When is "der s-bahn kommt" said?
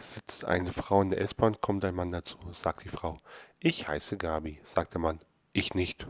1.10-1.84